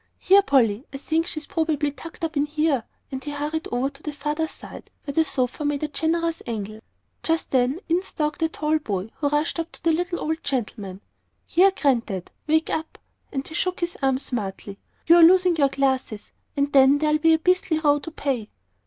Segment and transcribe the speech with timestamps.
[0.17, 4.01] Here, Polly, I think she's probably tucked up in here." And he hurried over to
[4.01, 6.81] the farther side, where the sofa made a generous angle.
[7.21, 11.01] Just then in stalked a tall boy, who rushed up to the little old gentleman.
[11.45, 12.97] "Here, Granddad, wake up."
[13.31, 14.79] And he shook his arm smartly.
[15.05, 18.49] "You're losing your glasses, and then there'll be a beastly row to pay."